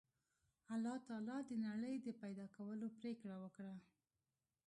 [0.73, 3.75] الله تعالی د نړۍ د پیدا کولو پرېکړه وکړه